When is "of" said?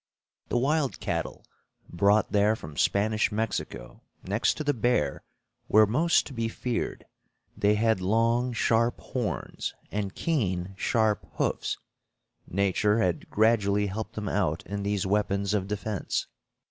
15.53-15.67